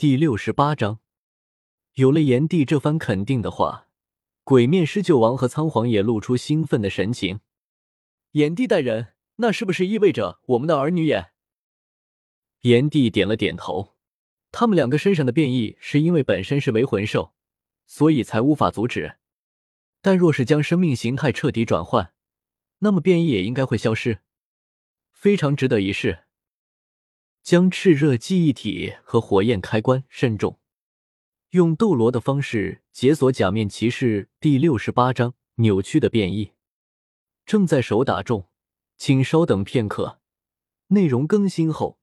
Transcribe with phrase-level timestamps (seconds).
[0.00, 1.00] 第六十八章，
[1.96, 3.88] 有了炎帝这番肯定的话，
[4.44, 7.40] 鬼面狮鹫王和仓皇也露出兴奋的神情。
[8.30, 11.32] 炎帝带人，那是不是意味着我们的儿女也？
[12.62, 13.94] 炎帝点了点头。
[14.50, 17.34] 他们两个身上的变异是因为本身是为魂兽，
[17.84, 19.18] 所以才无法阻止。
[20.00, 22.14] 但若是将生命形态彻底转换，
[22.78, 24.20] 那么变异也应该会消失，
[25.12, 26.20] 非常值得一试。
[27.50, 30.60] 将炽热记忆体和火焰开关慎重，
[31.50, 36.52] 用斗罗的方式解锁假面骑士第六十八章扭曲的变异。
[37.44, 38.46] 正在手打中，
[38.96, 40.20] 请稍等片刻。
[40.90, 41.98] 内容更新后，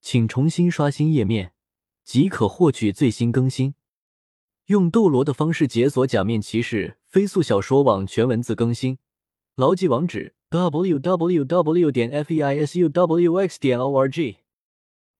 [0.00, 1.52] 请重新刷新页面
[2.02, 3.74] 即可获取最新更新。
[4.68, 8.96] 用斗罗的方式解锁假面骑士飞速小说网全文字更新，
[9.56, 11.90] 牢记网址：w w w.
[11.90, 14.38] 点 f e i s u w x 点 o r g。